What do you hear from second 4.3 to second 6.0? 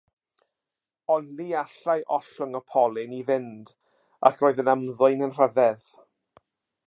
ac roedd yn ymddwyn yn rhyfedd.